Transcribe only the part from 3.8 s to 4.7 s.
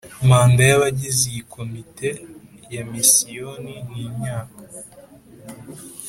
ni imyaka